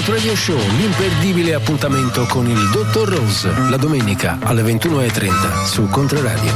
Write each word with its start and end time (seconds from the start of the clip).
Out 0.00 0.08
Radio 0.08 0.34
Show, 0.34 0.58
l'imperdibile 0.78 1.52
appuntamento 1.52 2.24
con 2.24 2.48
il 2.48 2.70
Dottor 2.70 3.06
Rose, 3.06 3.52
la 3.68 3.76
domenica 3.76 4.38
alle 4.40 4.62
21.30 4.62 5.66
su 5.66 5.88
Controradio. 5.88 6.50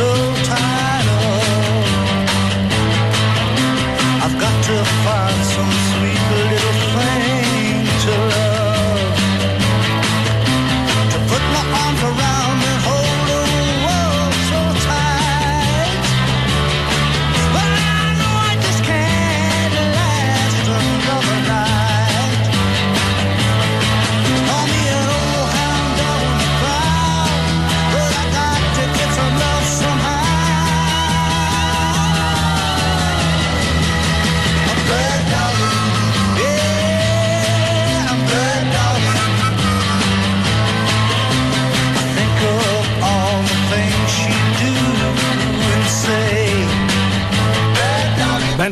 All 0.00 0.17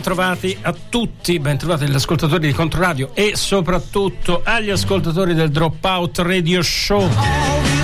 Ben 0.06 0.14
trovati 0.14 0.56
a 0.62 0.72
tutti, 0.88 1.40
ben 1.40 1.58
trovati 1.58 1.82
agli 1.82 1.94
ascoltatori 1.96 2.46
di 2.46 2.52
Controradio 2.52 3.10
e 3.12 3.32
soprattutto 3.34 4.42
agli 4.44 4.70
ascoltatori 4.70 5.34
del 5.34 5.50
Dropout 5.50 6.18
Radio 6.18 6.62
Show. 6.62 7.75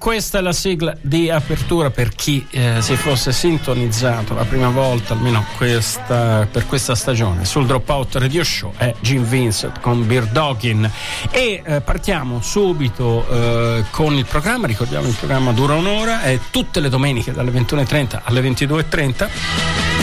Questa 0.00 0.38
è 0.38 0.40
la 0.40 0.54
sigla 0.54 0.96
di 1.02 1.28
apertura 1.28 1.90
per 1.90 2.08
chi 2.08 2.46
eh, 2.52 2.80
si 2.80 2.96
fosse 2.96 3.32
sintonizzato 3.32 4.32
la 4.32 4.46
prima 4.46 4.70
volta, 4.70 5.12
almeno 5.12 5.44
questa, 5.58 6.48
per 6.50 6.66
questa 6.66 6.94
stagione, 6.94 7.44
sul 7.44 7.66
Dropout 7.66 8.14
Radio 8.14 8.42
Show, 8.42 8.72
è 8.78 8.94
Jim 9.00 9.24
Vincent 9.24 9.78
con 9.80 10.06
Beer 10.06 10.24
Doggin. 10.28 10.90
E 11.30 11.62
eh, 11.62 11.80
partiamo 11.82 12.40
subito 12.40 13.28
eh, 13.28 13.84
con 13.90 14.14
il 14.14 14.24
programma, 14.24 14.66
ricordiamo 14.66 15.06
il 15.06 15.14
programma 15.14 15.52
dura 15.52 15.74
un'ora, 15.74 16.22
è 16.22 16.38
tutte 16.50 16.80
le 16.80 16.88
domeniche 16.88 17.32
dalle 17.32 17.50
21.30 17.50 18.20
alle 18.24 18.40
22.30, 18.40 19.28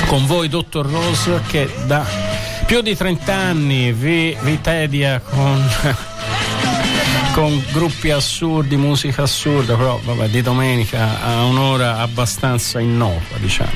con 0.06 0.28
voi 0.28 0.48
Dottor 0.48 0.86
Rose 0.86 1.42
che 1.48 1.74
da 1.88 2.06
più 2.68 2.82
di 2.82 2.96
30 2.96 3.34
anni 3.34 3.92
vi, 3.94 4.38
vi 4.42 4.62
tedia 4.62 5.20
con 5.22 5.68
con 7.38 7.64
gruppi 7.72 8.10
assurdi, 8.10 8.78
musica 8.78 9.22
assurda, 9.22 9.76
però 9.76 10.02
vabbè, 10.04 10.28
di 10.28 10.42
domenica 10.42 11.22
a 11.22 11.44
un'ora 11.44 11.98
abbastanza 11.98 12.80
innocua, 12.80 13.38
diciamo. 13.38 13.70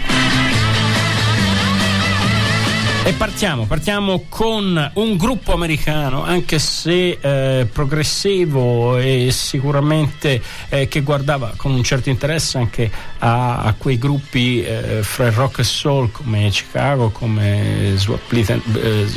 E 3.03 3.13
partiamo, 3.13 3.30
partiamo 3.65 4.25
con 4.29 4.91
un 4.93 5.17
gruppo 5.17 5.51
americano, 5.51 6.23
anche 6.23 6.59
se 6.59 7.17
eh, 7.19 7.65
progressivo 7.65 8.97
e 8.99 9.29
sicuramente 9.31 10.39
eh, 10.69 10.87
che 10.87 11.01
guardava 11.01 11.53
con 11.55 11.71
un 11.71 11.81
certo 11.81 12.11
interesse 12.11 12.59
anche 12.59 12.91
a, 13.17 13.61
a 13.63 13.73
quei 13.73 13.97
gruppi 13.97 14.61
eh, 14.61 15.01
fra 15.01 15.25
il 15.25 15.31
rock 15.31 15.57
e 15.57 15.63
soul 15.63 16.11
come 16.11 16.49
Chicago, 16.49 17.09
come 17.09 17.95
eh, 17.95 17.95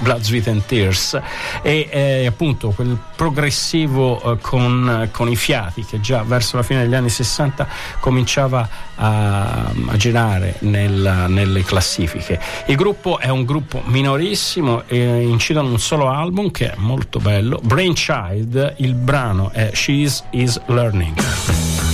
Blood, 0.00 0.22
Sweat 0.22 0.46
and 0.46 0.64
Tears 0.64 1.20
e 1.62 1.88
eh, 1.90 2.24
appunto 2.26 2.70
quel 2.70 2.96
progressivo 3.16 4.34
eh, 4.34 4.38
con, 4.40 5.08
con 5.10 5.28
i 5.28 5.34
fiati 5.34 5.84
che 5.84 5.98
già 6.00 6.22
verso 6.22 6.56
la 6.56 6.62
fine 6.62 6.82
degli 6.82 6.94
anni 6.94 7.10
60 7.10 7.66
cominciava 7.98 8.86
a, 8.94 9.72
a 9.86 9.96
girare 9.96 10.54
nella- 10.60 11.26
nelle 11.26 11.64
classifiche. 11.64 12.38
Il 12.66 12.76
gruppo 12.76 13.06
è 13.16 13.30
un 13.30 13.44
gruppo 13.46 13.80
minorissimo 13.86 14.82
e 14.86 15.22
incidono 15.22 15.70
un 15.70 15.78
solo 15.78 16.08
album 16.08 16.50
che 16.50 16.72
è 16.72 16.74
molto 16.76 17.18
bello, 17.18 17.58
Brainchild, 17.62 18.74
il 18.78 18.94
brano 18.94 19.50
è 19.50 19.70
She's 19.72 20.22
Is 20.30 20.60
Learning. 20.66 21.87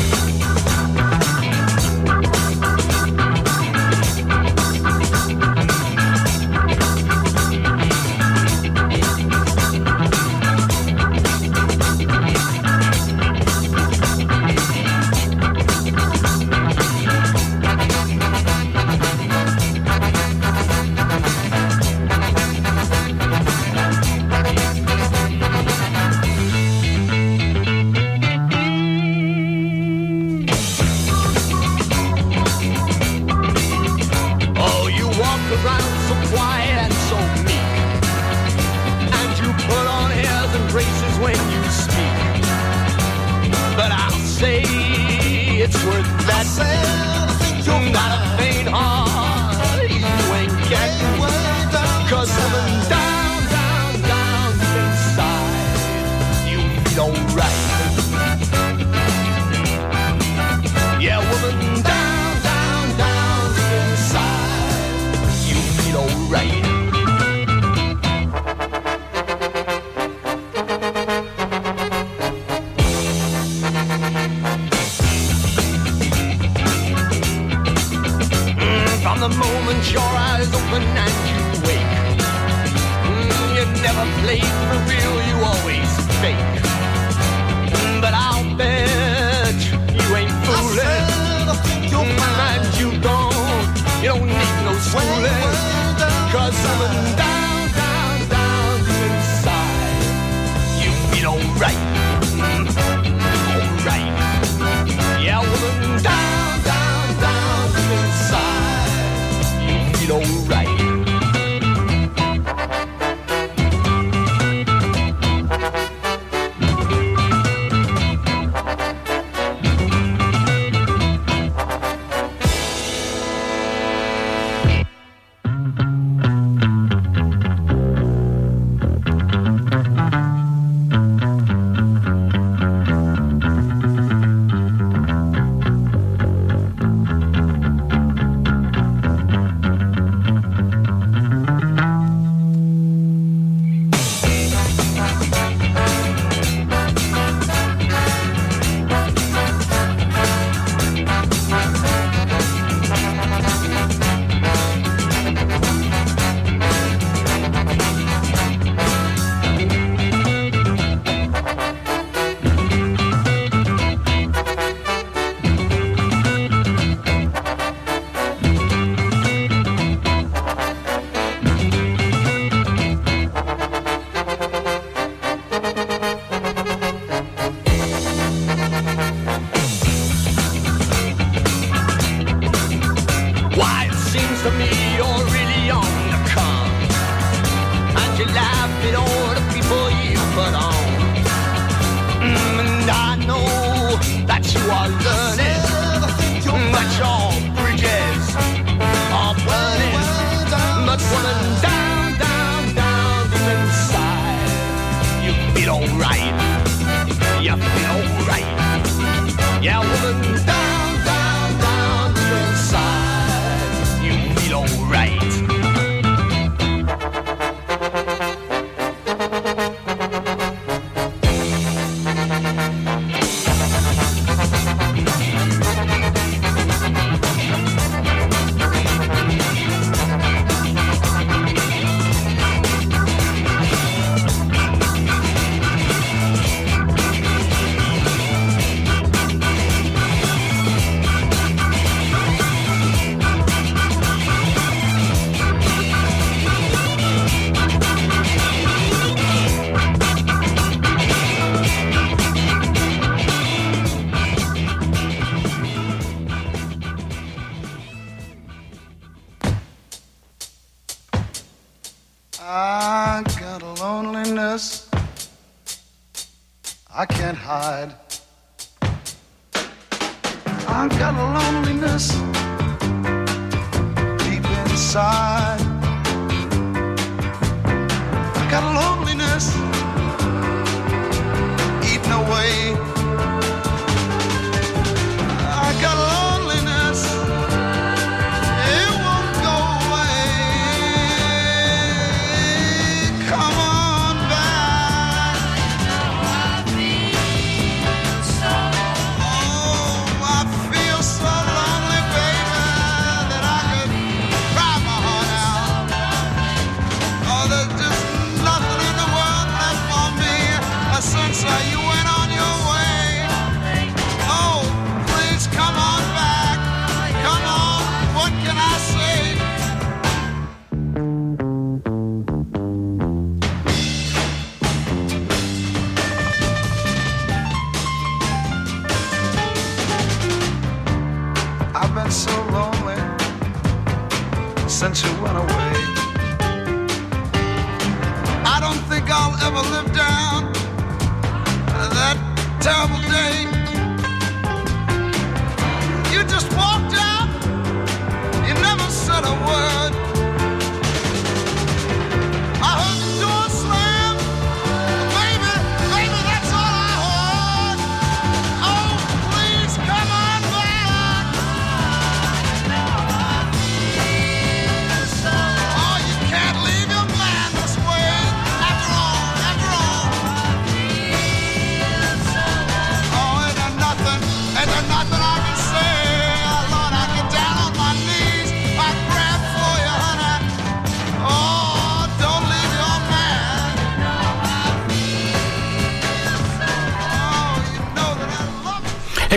Played 84.24 84.42
for 84.42 84.78
real, 84.88 85.14
you 85.28 85.44
always 85.44 85.90
fake. 86.22 86.73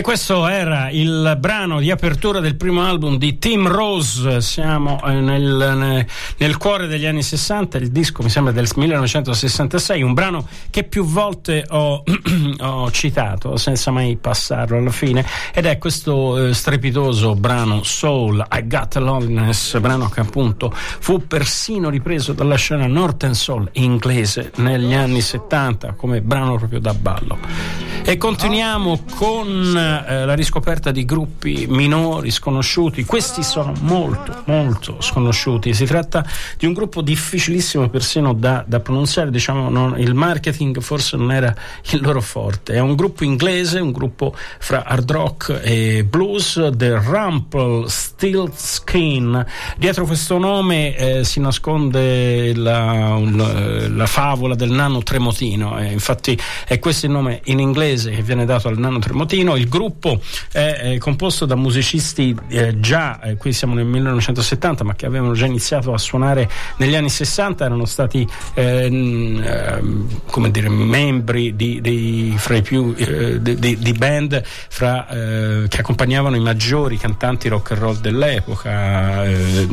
Questo 0.08 0.48
era 0.48 0.88
il 0.88 1.36
brano 1.38 1.80
di 1.80 1.90
apertura 1.90 2.40
del 2.40 2.56
primo 2.56 2.82
album 2.82 3.18
di 3.18 3.38
Tim 3.38 3.68
Rose. 3.68 4.40
Siamo 4.40 4.98
eh, 5.04 5.12
nel, 5.12 5.74
ne- 5.76 6.06
nel 6.38 6.56
cuore 6.56 6.86
degli 6.86 7.04
anni 7.04 7.22
60. 7.22 7.76
Il 7.76 7.90
disco 7.90 8.22
mi 8.22 8.30
sembra 8.30 8.50
del 8.50 8.70
1966. 8.74 10.00
Un 10.00 10.14
brano 10.14 10.48
che 10.70 10.84
più 10.84 11.04
volte 11.04 11.62
ho, 11.68 12.02
ho 12.58 12.90
citato 12.90 13.58
senza 13.58 13.90
mai 13.90 14.16
passarlo 14.16 14.78
alla 14.78 14.90
fine. 14.90 15.26
Ed 15.52 15.66
è 15.66 15.76
questo 15.76 16.46
eh, 16.46 16.54
strepitoso 16.54 17.34
brano 17.34 17.82
Soul, 17.82 18.42
I 18.50 18.66
Got 18.66 18.96
Loneliness. 18.96 19.78
Brano 19.78 20.08
che 20.08 20.20
appunto 20.20 20.72
fu 20.72 21.26
persino 21.26 21.90
ripreso 21.90 22.32
dalla 22.32 22.56
scena 22.56 22.86
Northern 22.86 23.34
Soul 23.34 23.68
inglese 23.72 24.52
negli 24.56 24.94
anni 24.94 25.20
70 25.20 25.92
come 25.92 26.22
brano 26.22 26.56
proprio 26.56 26.80
da 26.80 26.94
ballo. 26.94 27.87
E 28.08 28.16
continuiamo 28.16 29.00
con 29.16 29.76
eh, 29.76 30.24
la 30.24 30.32
riscoperta 30.32 30.90
di 30.90 31.04
gruppi 31.04 31.66
minori 31.68 32.30
sconosciuti. 32.30 33.04
Questi 33.04 33.42
sono 33.42 33.74
molto, 33.82 34.44
molto 34.46 34.96
sconosciuti. 35.00 35.74
Si 35.74 35.84
tratta 35.84 36.24
di 36.56 36.64
un 36.64 36.72
gruppo 36.72 37.02
difficilissimo 37.02 37.90
persino 37.90 38.32
da, 38.32 38.64
da 38.66 38.80
pronunciare. 38.80 39.30
Diciamo, 39.30 39.68
non- 39.68 40.00
il 40.00 40.14
marketing 40.14 40.80
forse 40.80 41.18
non 41.18 41.32
era 41.32 41.54
il 41.90 42.00
loro 42.00 42.22
forte. 42.22 42.72
È 42.72 42.78
un 42.80 42.94
gruppo 42.94 43.24
inglese, 43.24 43.78
un 43.78 43.92
gruppo 43.92 44.34
fra 44.58 44.84
hard 44.86 45.10
rock 45.10 45.60
e 45.62 46.02
blues, 46.08 46.66
The 46.76 46.98
Rumple 47.04 47.90
Steel 47.90 48.50
Skin. 48.54 49.44
Dietro 49.76 50.06
questo 50.06 50.38
nome 50.38 50.96
eh, 50.96 51.24
si 51.24 51.40
nasconde 51.40 52.54
la, 52.54 53.12
un- 53.16 53.92
la 53.94 54.06
favola 54.06 54.54
del 54.54 54.70
nano 54.70 55.02
tremotino. 55.02 55.78
eh, 55.78 55.92
infatti, 55.92 56.40
è 56.66 56.78
questo 56.78 57.04
il 57.04 57.12
nome 57.12 57.42
in 57.44 57.58
inglese 57.58 57.96
che 58.04 58.22
viene 58.22 58.44
dato 58.44 58.68
al 58.68 58.78
nano 58.78 58.98
tremotino. 58.98 59.56
Il 59.56 59.68
gruppo 59.68 60.20
è, 60.52 60.80
eh, 60.82 60.98
composto 60.98 61.44
da 61.46 61.56
musicisti 61.56 62.36
eh, 62.48 62.78
già, 62.80 63.20
eh, 63.20 63.36
qui 63.36 63.52
siamo 63.52 63.74
nel 63.74 63.84
1970, 63.86 64.84
ma 64.84 64.94
che 64.94 65.06
avevano 65.06 65.32
già 65.34 65.46
iniziato 65.46 65.92
a 65.92 65.98
suonare 65.98 66.48
negli 66.76 66.94
anni 66.94 67.08
60, 67.10 67.64
erano 67.64 67.84
stati 67.84 68.26
ehm, 68.54 69.42
ehm, 69.44 70.20
come 70.30 70.50
dire, 70.50 70.68
membri 70.68 71.54
di, 71.56 71.80
dei- 71.80 72.34
fra 72.36 72.56
i 72.56 72.62
più 72.62 72.94
eh, 72.96 73.40
di, 73.42 73.56
di- 73.58 73.78
di 73.78 73.92
band 73.92 74.42
fra, 74.44 75.08
eh, 75.08 75.64
che 75.68 75.80
accompagnavano 75.80 76.36
i 76.36 76.40
maggiori 76.40 76.96
cantanti 76.96 77.48
rock 77.48 77.72
and 77.72 77.80
roll 77.80 77.96
dell'epoca. 78.00 79.24
eh, 79.24 79.68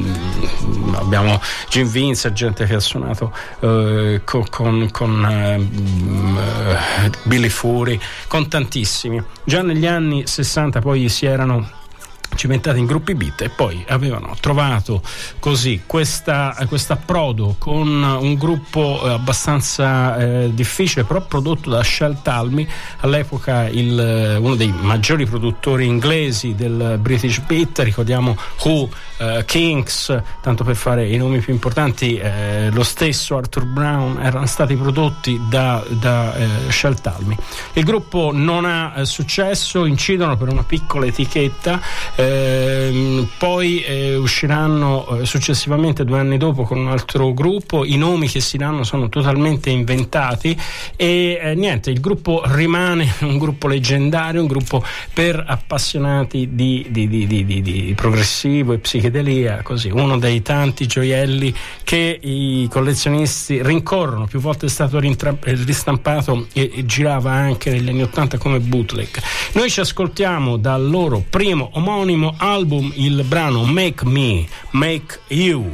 abbiamo 0.93 1.39
Jim 1.69 1.87
Vince, 1.87 2.31
gente 2.33 2.65
che 2.65 2.75
ha 2.75 2.79
suonato 2.79 3.31
eh, 3.61 4.21
co- 4.23 4.45
con, 4.49 4.89
con, 4.91 5.25
eh, 5.25 5.57
mm, 5.57 6.37
eh, 6.37 7.09
Billy 7.23 7.49
Fury, 7.49 7.99
con 8.27 8.47
tantissimi. 8.47 9.21
Già 9.43 9.61
negli 9.61 9.85
anni 9.85 10.25
60 10.25 10.81
poi 10.81 11.09
si 11.09 11.25
erano 11.25 11.83
cimentati 12.35 12.79
in 12.79 12.85
gruppi 12.85 13.15
beat 13.15 13.41
e 13.41 13.49
poi 13.49 13.83
avevano 13.87 14.35
trovato 14.39 15.01
così 15.39 15.83
questo 15.85 16.31
approdo 16.31 17.55
con 17.57 17.87
un 17.87 18.35
gruppo 18.35 19.01
eh, 19.03 19.09
abbastanza 19.11 20.17
eh, 20.17 20.53
difficile 20.53 21.05
però 21.05 21.21
prodotto 21.21 21.69
da 21.69 21.81
Shell 21.83 22.21
Talmy 22.21 22.67
all'epoca 22.99 23.67
il, 23.67 23.99
eh, 23.99 24.35
uno 24.35 24.55
dei 24.55 24.73
maggiori 24.81 25.25
produttori 25.25 25.85
inglesi 25.85 26.55
del 26.55 26.97
British 26.99 27.39
Beat 27.39 27.79
ricordiamo 27.79 28.37
Who, 28.63 28.89
eh, 29.17 29.43
Kings 29.45 30.21
tanto 30.41 30.63
per 30.63 30.75
fare 30.75 31.07
i 31.07 31.17
nomi 31.17 31.39
più 31.39 31.53
importanti 31.53 32.17
eh, 32.17 32.69
lo 32.71 32.83
stesso 32.83 33.37
Arthur 33.37 33.65
Brown 33.65 34.19
erano 34.21 34.45
stati 34.45 34.75
prodotti 34.75 35.39
da, 35.49 35.83
da 35.89 36.35
eh, 36.35 36.47
Shell 36.71 36.99
Talmy 37.01 37.35
il 37.73 37.83
gruppo 37.83 38.31
non 38.33 38.65
ha 38.65 39.03
successo 39.05 39.85
incidono 39.85 40.37
per 40.37 40.49
una 40.49 40.63
piccola 40.63 41.05
etichetta 41.05 41.81
Ehm, 42.15 43.29
poi 43.37 43.81
eh, 43.81 44.15
usciranno 44.15 45.19
eh, 45.19 45.25
successivamente 45.25 46.05
due 46.05 46.19
anni 46.19 46.37
dopo 46.37 46.63
con 46.63 46.77
un 46.77 46.87
altro 46.87 47.33
gruppo, 47.33 47.85
i 47.85 47.97
nomi 47.97 48.27
che 48.27 48.39
si 48.39 48.57
danno 48.57 48.83
sono 48.83 49.09
totalmente 49.09 49.69
inventati 49.69 50.57
e 50.95 51.39
eh, 51.41 51.55
niente, 51.55 51.91
il 51.91 51.99
gruppo 51.99 52.41
rimane 52.45 53.13
un 53.21 53.37
gruppo 53.37 53.67
leggendario, 53.67 54.41
un 54.41 54.47
gruppo 54.47 54.83
per 55.13 55.43
appassionati 55.45 56.49
di, 56.53 56.87
di, 56.89 57.07
di, 57.07 57.61
di 57.61 57.93
progressivo 57.95 58.73
e 58.73 58.77
psichedelia, 59.05 59.61
così, 59.61 59.89
uno 59.89 60.17
dei 60.17 60.41
tanti 60.41 60.87
gioielli 60.87 61.53
che 61.83 62.19
i 62.21 62.67
collezionisti 62.71 63.61
rincorrono, 63.61 64.25
più 64.25 64.39
volte 64.39 64.65
è 64.65 64.69
stato 64.69 64.99
rintra- 64.99 65.35
ristampato 65.41 66.47
e, 66.53 66.71
e 66.73 66.85
girava 66.85 67.31
anche 67.31 67.69
negli 67.69 67.89
anni 67.89 68.03
80 68.03 68.37
come 68.37 68.59
bootleg. 68.59 69.09
Noi 69.53 69.69
ci 69.69 69.79
ascoltiamo 69.79 70.57
dal 70.57 70.87
loro 70.87 71.23
primo 71.29 71.69
omonimo 71.73 72.33
album 72.37 72.91
il 72.95 73.23
brano 73.23 73.63
Make 73.63 74.05
Me, 74.05 74.45
Make 74.71 75.19
You. 75.27 75.71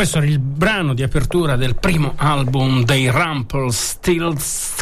Questo 0.00 0.16
era 0.16 0.28
il 0.28 0.38
brano 0.38 0.94
di 0.94 1.02
apertura 1.02 1.56
del 1.56 1.76
primo 1.76 2.14
album 2.16 2.84
dei 2.84 3.10
Rumple 3.10 3.70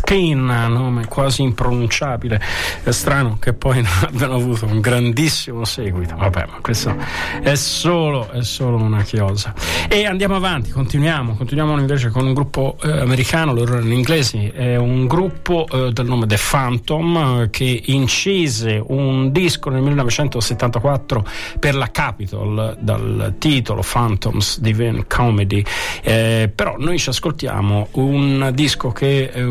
Skin, 0.08 0.46
nome 0.46 1.04
quasi 1.04 1.42
impronunciabile. 1.42 2.40
È 2.82 2.90
strano 2.92 3.36
che 3.38 3.52
poi 3.52 3.82
non 3.82 3.92
abbiano 4.06 4.36
avuto 4.36 4.64
un 4.64 4.80
grandissimo 4.80 5.66
seguito. 5.66 6.16
Vabbè, 6.16 6.46
ma 6.50 6.58
questo 6.62 6.96
è 7.42 7.54
solo, 7.56 8.30
è 8.30 8.42
solo 8.42 8.78
una 8.78 9.02
chiosa. 9.02 9.52
E 9.86 10.06
andiamo 10.06 10.34
avanti, 10.36 10.70
continuiamo, 10.70 11.34
continuiamo 11.34 11.78
invece 11.78 12.08
con 12.08 12.26
un 12.26 12.32
gruppo 12.32 12.78
eh, 12.82 12.90
americano, 12.90 13.52
loro 13.52 13.74
erano 13.74 13.92
inglesi, 13.92 14.46
è 14.46 14.76
un 14.76 15.06
gruppo 15.06 15.66
eh, 15.70 15.92
del 15.92 16.06
nome 16.06 16.26
The 16.26 16.38
Phantom 16.38 17.50
che 17.50 17.82
incise 17.84 18.82
un 18.82 19.30
disco 19.30 19.68
nel 19.68 19.82
1974 19.82 21.26
per 21.58 21.74
la 21.74 21.90
Capitol 21.90 22.78
dal 22.80 23.34
titolo 23.36 23.84
Phantoms 23.86 24.58
Divine 24.60 25.06
Comedy. 25.06 25.62
Eh, 26.02 26.50
però 26.54 26.76
noi 26.78 26.98
ci 26.98 27.10
ascoltiamo 27.10 27.88
un 27.92 28.50
disco 28.54 28.90
che 28.90 29.30
eh, 29.34 29.42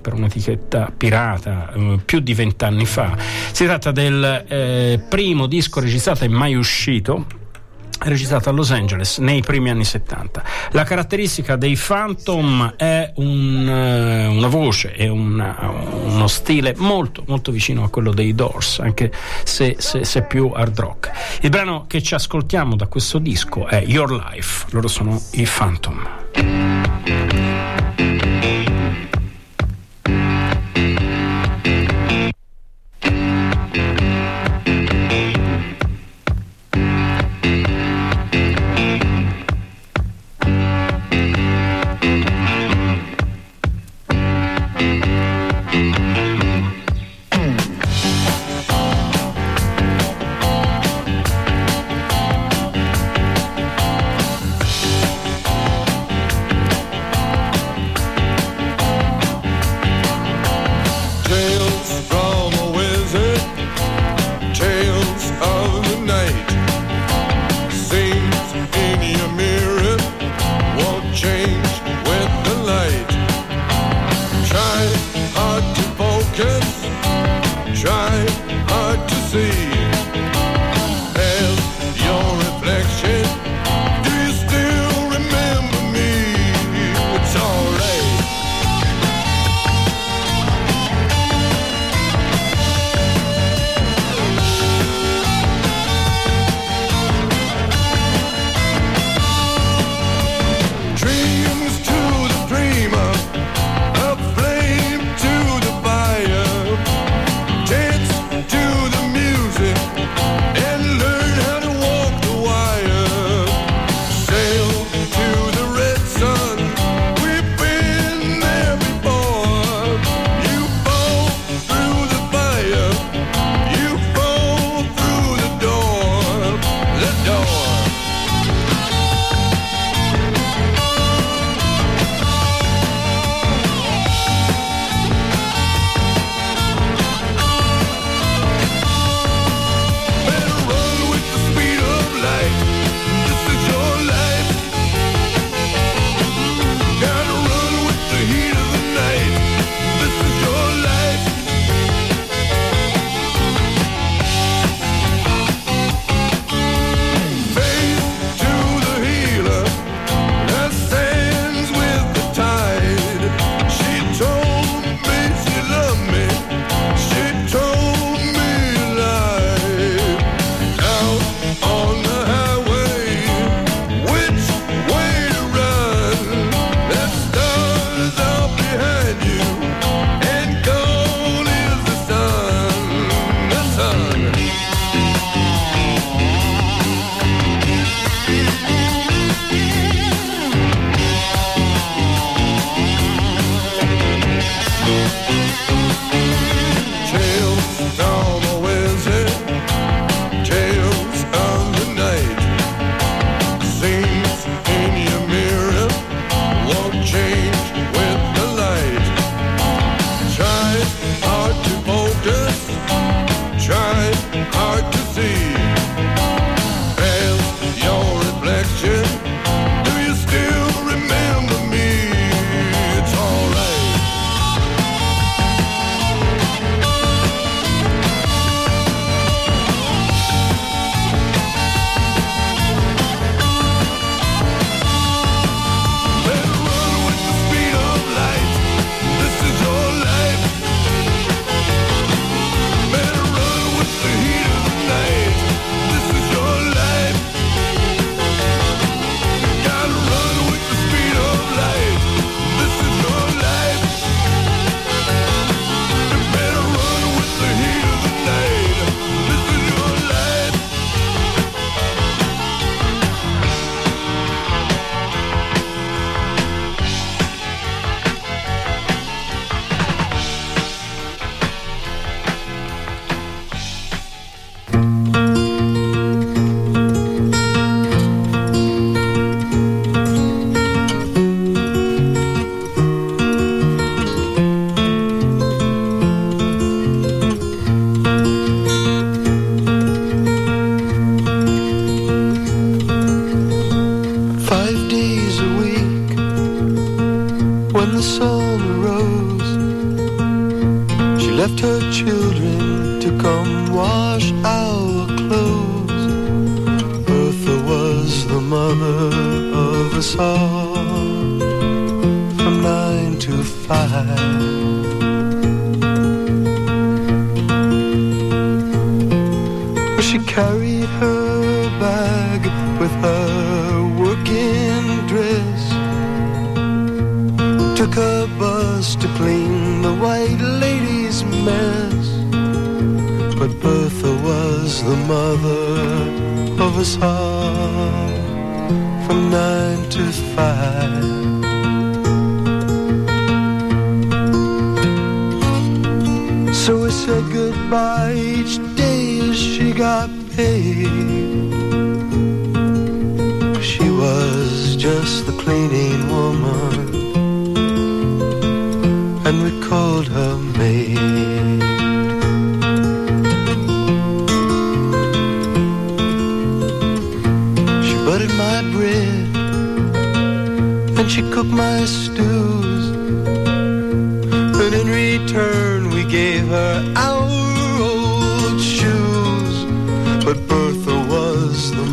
per 0.00 0.14
un'etichetta 0.14 0.92
pirata 0.96 1.72
eh, 1.72 1.98
più 2.04 2.20
di 2.20 2.34
vent'anni 2.34 2.86
fa. 2.86 3.16
Si 3.52 3.64
tratta 3.64 3.90
del 3.90 4.44
eh, 4.48 5.00
primo 5.08 5.46
disco 5.46 5.80
registrato 5.80 6.24
e 6.24 6.28
mai 6.28 6.54
uscito 6.54 7.38
registrato 8.00 8.48
a 8.48 8.52
Los 8.52 8.70
Angeles 8.70 9.18
nei 9.18 9.42
primi 9.42 9.70
anni 9.70 9.84
70. 9.84 10.42
La 10.70 10.84
caratteristica 10.84 11.56
dei 11.56 11.76
Phantom 11.76 12.74
è 12.76 13.12
un, 13.16 13.66
uh, 13.66 14.32
una 14.32 14.48
voce 14.48 14.94
e 14.94 15.08
uno 15.08 16.26
stile 16.26 16.74
molto 16.78 17.24
molto 17.26 17.52
vicino 17.52 17.84
a 17.84 17.90
quello 17.90 18.12
dei 18.12 18.34
Doors, 18.34 18.78
anche 18.78 19.12
se, 19.44 19.76
se, 19.78 20.04
se 20.04 20.22
più 20.22 20.50
hard 20.54 20.78
rock. 20.78 21.10
Il 21.42 21.50
brano 21.50 21.84
che 21.86 22.02
ci 22.02 22.14
ascoltiamo 22.14 22.76
da 22.76 22.86
questo 22.86 23.18
disco 23.18 23.66
è 23.66 23.82
Your 23.86 24.12
Life, 24.12 24.66
loro 24.70 24.88
sono 24.88 25.20
i 25.32 25.46
Phantom. 25.46 27.79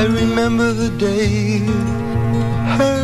I 0.00 0.04
remember 0.20 0.68
the 0.72 0.90
day 1.08 1.58
her 2.78 3.02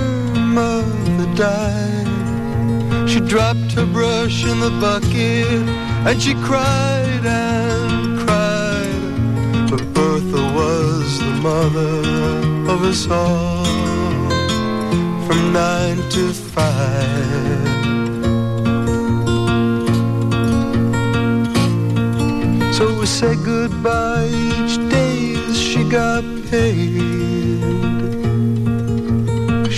mother 0.58 1.28
died. 1.34 3.08
She 3.10 3.18
dropped 3.32 3.72
her 3.78 3.86
brush 3.86 4.38
in 4.50 4.56
the 4.66 4.74
bucket 4.84 5.64
and 6.08 6.16
she 6.22 6.34
cried 6.48 7.24
and 7.26 8.20
cried. 8.22 9.04
But 9.70 9.82
Bertha 9.96 10.42
was 10.58 11.18
the 11.26 11.34
mother 11.48 11.96
of 12.72 12.78
us 12.90 13.02
all 13.10 13.93
from 15.34 15.52
nine 15.52 15.96
to 16.10 16.32
five. 16.32 17.64
So 22.76 22.84
we 22.98 23.06
said 23.06 23.38
goodbye 23.44 24.28
each 24.28 24.76
day 24.90 25.34
as 25.48 25.58
she 25.60 25.82
got 25.88 26.24
paid. 26.50 27.60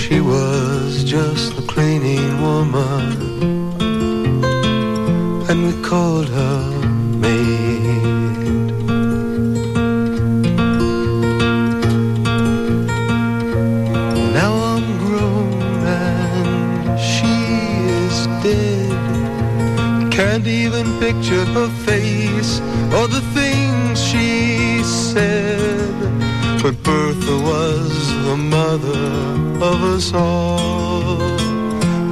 She 0.02 0.20
was 0.20 1.04
just 1.04 1.56
the 1.56 1.64
cleaning 1.72 2.42
woman, 2.42 3.04
and 5.48 5.58
we 5.66 5.72
called 5.82 6.28
her 6.28 6.60
maid. 7.22 7.55
Picture 21.06 21.44
her 21.44 21.70
face 21.86 22.58
or 22.96 23.06
the 23.06 23.22
things 23.38 23.94
she 24.10 24.82
said. 24.82 25.94
But 26.62 26.74
Bertha 26.82 27.36
was 27.50 27.92
the 28.28 28.36
mother 28.36 29.06
of 29.70 29.78
us 29.94 30.12
all 30.12 31.38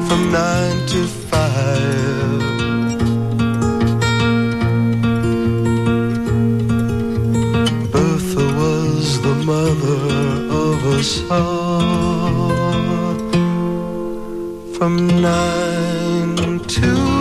from 0.07 0.21
nine 0.31 0.79
to 0.93 1.01
five. 1.31 2.41
Bertha 7.95 8.47
was 8.63 9.21
the 9.27 9.37
mother 9.53 10.03
of 10.67 10.79
us 10.99 11.11
all 11.31 12.53
from 14.77 14.93
nine 15.21 16.61
to 16.77 17.14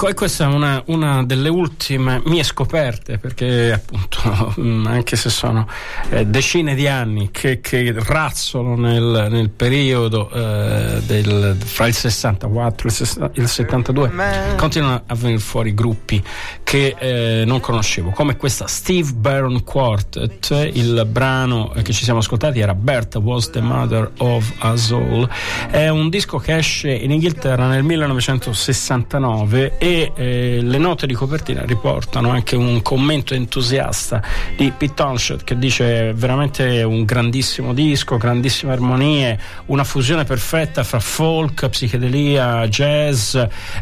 Ecco, 0.00 0.08
e 0.08 0.14
questa 0.14 0.44
è 0.44 0.46
una, 0.46 0.82
una 0.86 1.22
delle 1.24 1.50
ultime 1.50 2.22
mie 2.24 2.42
scoperte, 2.42 3.18
perché 3.18 3.70
appunto, 3.70 4.09
mm, 4.60 4.86
anche 4.86 5.16
se 5.16 5.30
sono 5.30 5.66
eh, 6.10 6.26
decine 6.26 6.74
di 6.74 6.86
anni 6.86 7.30
che, 7.30 7.60
che 7.60 7.94
razzolo 7.96 8.76
nel, 8.76 9.28
nel 9.30 9.50
periodo 9.50 10.30
eh, 10.30 11.00
del, 11.04 11.56
fra 11.58 11.86
il 11.86 11.94
64 11.94 12.86
e 12.86 12.90
il 12.90 12.96
sessa- 12.96 13.30
il 13.34 13.48
72, 13.48 14.12
continuano 14.56 15.02
a 15.06 15.14
venire 15.14 15.40
fuori 15.40 15.74
gruppi 15.74 16.22
che 16.62 16.94
eh, 16.98 17.44
non 17.46 17.60
conoscevo, 17.60 18.10
come 18.10 18.36
questa 18.36 18.66
Steve 18.66 19.12
Barron 19.12 19.62
Quartet, 19.64 20.70
il 20.72 21.06
brano 21.08 21.72
che 21.82 21.92
ci 21.92 22.04
siamo 22.04 22.20
ascoltati 22.20 22.60
era 22.60 22.74
Bertha 22.74 23.18
Was 23.18 23.50
the 23.50 23.60
Mother 23.60 24.10
of 24.18 24.52
Us 24.62 24.90
All, 24.90 25.28
è 25.70 25.88
un 25.88 26.08
disco 26.08 26.38
che 26.38 26.56
esce 26.56 26.90
in 26.90 27.10
Inghilterra 27.10 27.66
nel 27.66 27.82
1969 27.82 29.78
e 29.78 30.12
eh, 30.14 30.58
le 30.62 30.78
note 30.78 31.06
di 31.06 31.14
copertina 31.14 31.64
riportano 31.64 32.30
anche 32.30 32.56
un 32.56 32.82
commento 32.82 33.34
entusiasta 33.34 34.09
di 34.56 34.72
Pete 34.76 34.94
Townshend 34.94 35.44
che 35.44 35.58
dice 35.58 36.12
veramente 36.14 36.82
un 36.82 37.04
grandissimo 37.04 37.72
disco, 37.74 38.16
grandissime 38.16 38.72
armonie, 38.72 39.38
una 39.66 39.84
fusione 39.84 40.24
perfetta 40.24 40.82
fra 40.84 41.00
folk, 41.00 41.68
psichedelia, 41.68 42.66
jazz, 42.68 43.34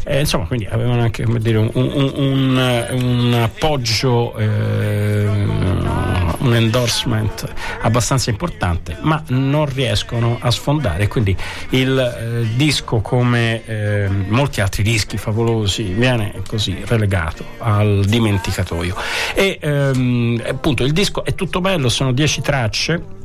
eh, 0.03 0.19
insomma 0.19 0.45
quindi 0.45 0.65
avevano 0.69 1.01
anche 1.01 1.25
dire, 1.39 1.57
un, 1.57 1.69
un- 1.73 2.11
un- 2.15 2.85
un 2.91 3.33
appoggio, 3.41 4.35
eh, 4.37 5.25
un 5.27 6.53
endorsement 6.53 7.45
abbastanza 7.81 8.29
importante, 8.29 8.97
ma 9.01 9.21
non 9.29 9.65
riescono 9.65 10.37
a 10.41 10.51
sfondare, 10.51 11.07
quindi 11.07 11.35
il 11.71 11.97
eh, 11.99 12.47
disco 12.55 12.99
come 13.01 13.65
eh, 13.65 14.07
molti 14.27 14.61
altri 14.61 14.83
dischi 14.83 15.17
favolosi 15.17 15.83
viene 15.83 16.33
così 16.47 16.77
relegato 16.85 17.43
al 17.59 18.03
dimenticatoio. 18.05 18.95
E 19.33 19.57
ehm, 19.61 20.18
appunto 20.45 20.83
il 20.83 20.91
disco 20.91 21.23
è 21.23 21.35
tutto 21.35 21.61
bello, 21.61 21.89
sono 21.89 22.11
dieci 22.11 22.41
tracce. 22.41 23.17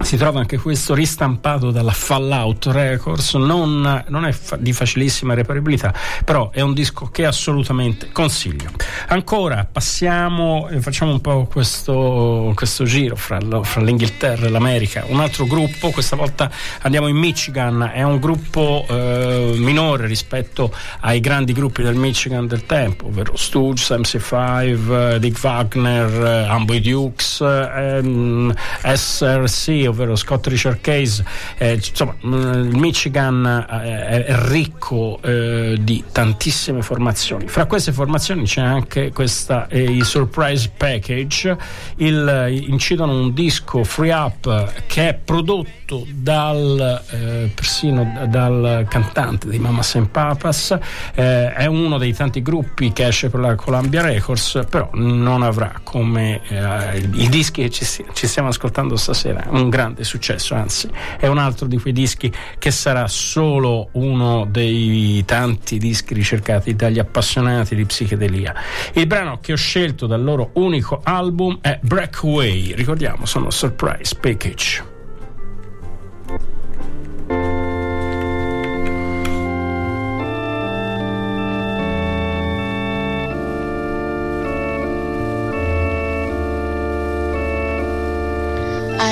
Si 0.00 0.16
trova 0.16 0.38
anche 0.38 0.56
questo 0.58 0.94
ristampato 0.94 1.70
dalla 1.70 1.90
Fallout 1.92 2.66
Records, 2.66 3.34
non, 3.34 4.04
non 4.08 4.24
è 4.24 4.32
fa- 4.32 4.56
di 4.56 4.72
facilissima 4.72 5.34
reperibilità, 5.34 5.92
però 6.24 6.50
è 6.50 6.60
un 6.62 6.72
disco 6.72 7.10
che 7.10 7.26
assolutamente 7.26 8.08
consiglio. 8.10 8.70
Ancora 9.08 9.68
passiamo, 9.70 10.66
eh, 10.70 10.80
facciamo 10.80 11.10
un 11.12 11.20
po' 11.20 11.46
questo, 11.46 12.52
questo 12.54 12.84
giro 12.84 13.16
fra, 13.16 13.38
lo- 13.40 13.62
fra 13.64 13.82
l'Inghilterra 13.82 14.46
e 14.46 14.48
l'America. 14.48 15.04
Un 15.08 15.20
altro 15.20 15.44
gruppo, 15.44 15.90
questa 15.90 16.16
volta 16.16 16.50
andiamo 16.82 17.08
in 17.08 17.16
Michigan, 17.16 17.90
è 17.92 18.02
un 18.02 18.18
gruppo 18.18 18.86
eh, 18.88 19.54
minore 19.56 20.06
rispetto 20.06 20.72
ai 21.00 21.20
grandi 21.20 21.52
gruppi 21.52 21.82
del 21.82 21.96
Michigan 21.96 22.46
del 22.46 22.64
tempo, 22.64 23.06
ovvero 23.06 23.36
Stooges, 23.36 23.90
MC5, 23.90 25.14
eh, 25.14 25.18
Dick 25.18 25.38
Wagner, 25.42 26.24
eh, 26.24 26.48
Amboy 26.48 26.80
Dukes, 26.80 27.40
ehm, 27.42 28.54
SRC, 28.82 29.87
ovvero 29.88 30.16
Scott 30.16 30.46
Richard 30.46 30.80
Case. 30.80 31.24
Eh, 31.56 31.74
insomma, 31.74 32.14
il 32.22 32.70
Michigan 32.72 33.66
eh, 33.68 34.24
è 34.24 34.36
ricco 34.46 35.20
eh, 35.22 35.76
di 35.80 36.04
tantissime 36.10 36.82
formazioni. 36.82 37.48
Fra 37.48 37.66
queste 37.66 37.92
formazioni 37.92 38.44
c'è 38.44 38.60
anche 38.60 39.10
questa, 39.12 39.66
eh, 39.68 39.82
i 39.82 40.04
Surprise 40.04 40.70
Package, 40.76 41.56
il, 41.96 42.64
incidono 42.68 43.12
un 43.12 43.32
disco 43.34 43.84
Free 43.84 44.12
Up 44.12 44.86
che 44.86 45.08
è 45.08 45.14
prodotto 45.14 46.06
dal, 46.10 47.02
eh, 47.10 47.50
persino 47.54 48.26
dal 48.28 48.86
cantante 48.88 49.48
di 49.48 49.58
Mama 49.58 49.82
St. 49.82 50.08
Papas, 50.08 50.76
eh, 51.14 51.52
è 51.52 51.66
uno 51.66 51.98
dei 51.98 52.14
tanti 52.14 52.42
gruppi 52.42 52.92
che 52.92 53.06
esce 53.06 53.30
per 53.30 53.40
la 53.40 53.54
Columbia 53.54 54.02
Records, 54.02 54.60
però 54.68 54.90
non 54.94 55.42
avrà 55.42 55.80
come 55.82 56.40
eh, 56.48 56.98
i 57.12 57.28
dischi 57.28 57.62
che 57.62 57.70
ci, 57.70 57.84
ci, 57.84 58.26
stiamo 58.26 58.48
ascoltando 58.48 58.96
stasera 58.96 59.44
un 59.48 59.68
grande 59.78 60.02
successo, 60.02 60.56
anzi 60.56 60.90
è 61.20 61.28
un 61.28 61.38
altro 61.38 61.68
di 61.68 61.78
quei 61.78 61.92
dischi 61.92 62.32
che 62.58 62.72
sarà 62.72 63.06
solo 63.06 63.90
uno 63.92 64.44
dei 64.44 65.22
tanti 65.24 65.78
dischi 65.78 66.14
ricercati 66.14 66.74
dagli 66.74 66.98
appassionati 66.98 67.76
di 67.76 67.84
psichedelia. 67.84 68.54
Il 68.94 69.06
brano 69.06 69.38
che 69.40 69.52
ho 69.52 69.56
scelto 69.56 70.08
dal 70.08 70.22
loro 70.24 70.50
unico 70.54 71.00
album 71.04 71.58
è 71.60 71.78
Breakaway, 71.80 72.74
ricordiamo 72.74 73.24
sono 73.24 73.50
Surprise 73.50 74.16
Package. 74.16 74.97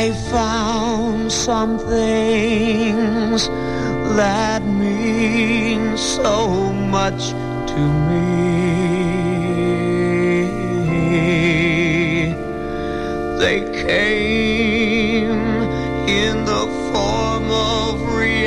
I 0.06 0.12
found 0.12 1.32
some 1.32 1.80
things 1.80 3.48
that 4.14 4.62
mean 4.64 5.96
so 5.96 6.72
much 6.72 7.30
to 7.70 7.80
me. 8.06 8.36
They 13.40 13.60
came 13.82 15.40
in 16.08 16.44
the 16.44 16.66
form 16.92 17.50
of 17.50 18.00
reality. 18.14 18.46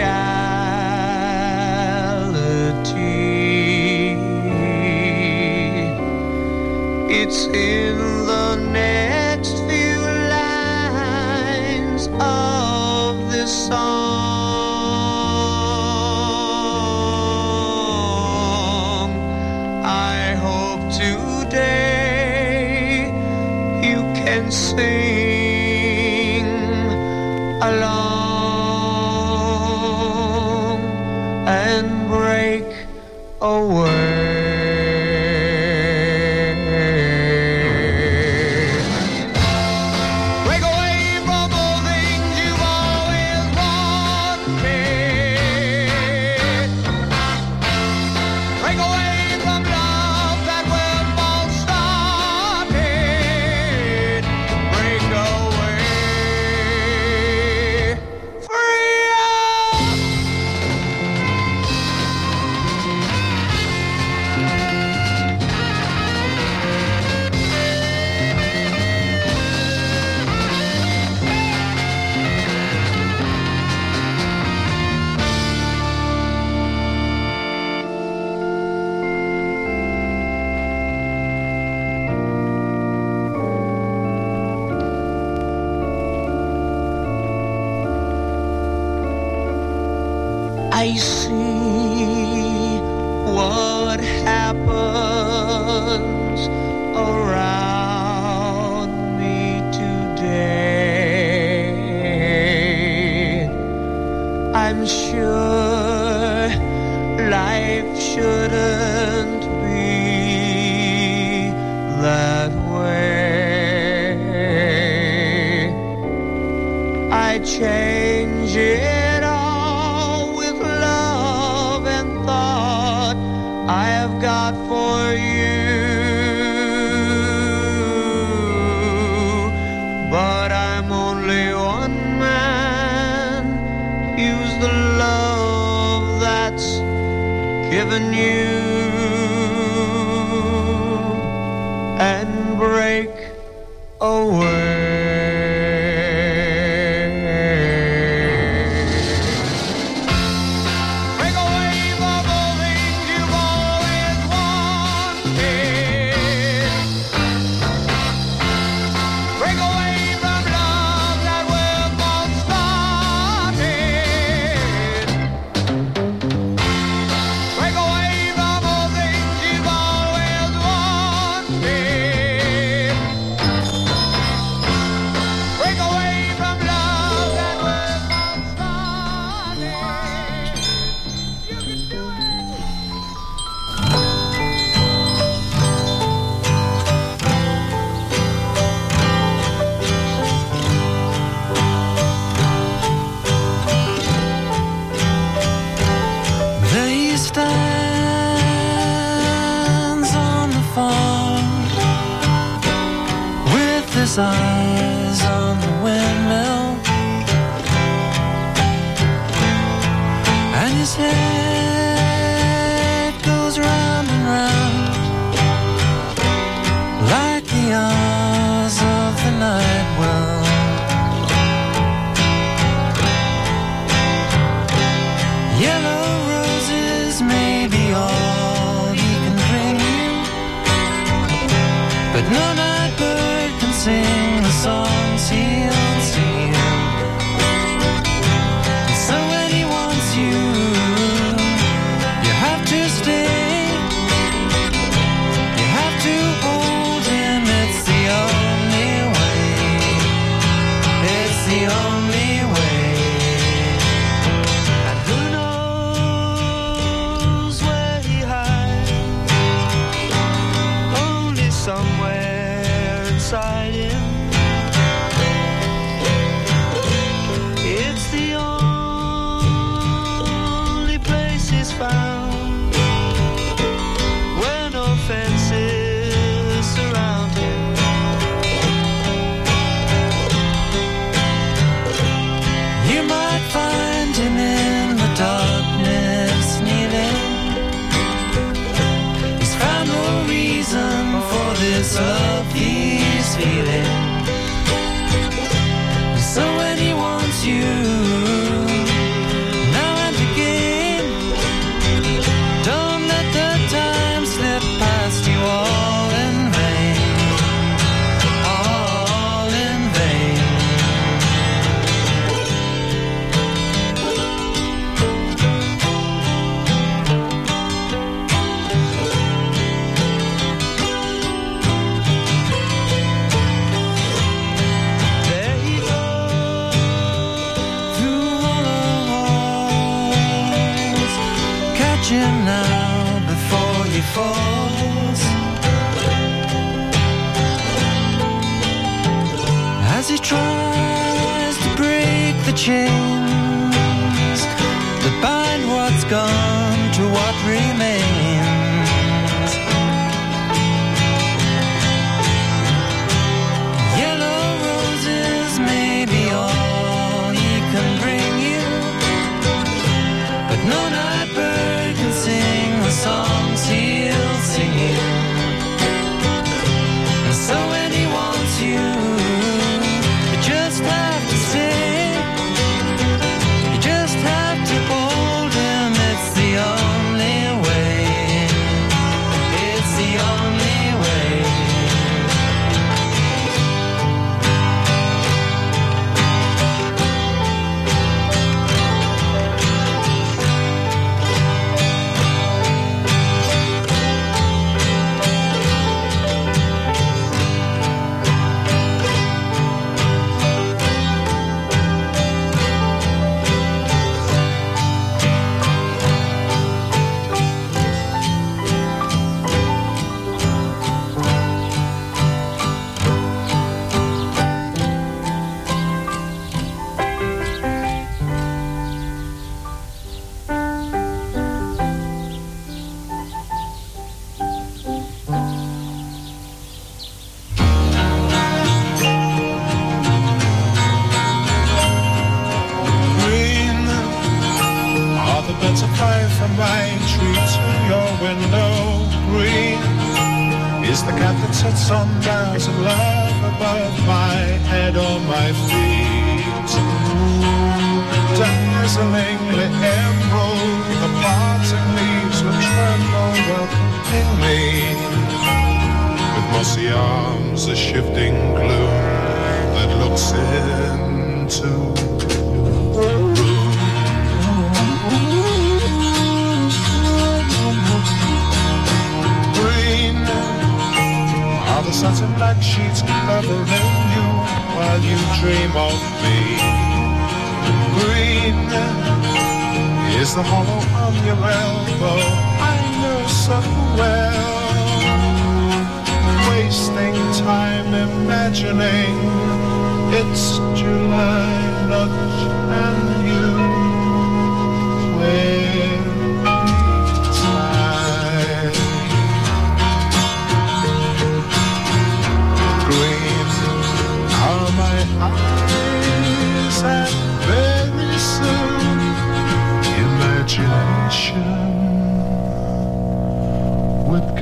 It's 7.20 7.42
in 7.48 8.09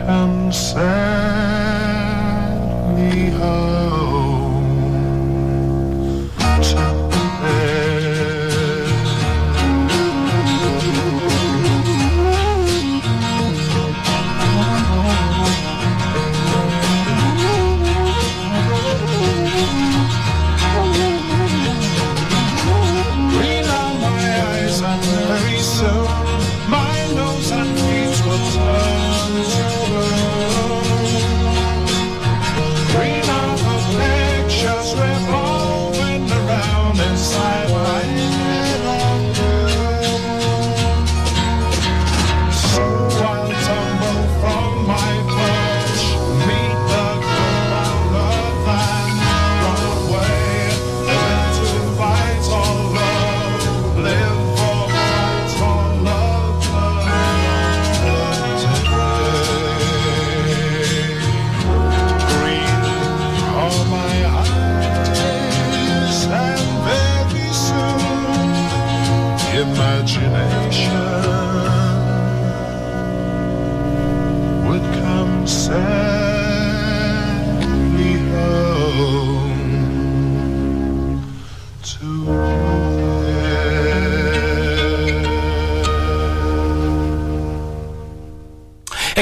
and 0.07 0.55
sadly 0.55 0.85
how 3.31 4.26